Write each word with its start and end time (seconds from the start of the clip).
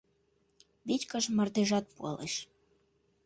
Вичкыж 0.87 1.25
мардежат 1.35 1.85
пуалеш 1.95 2.33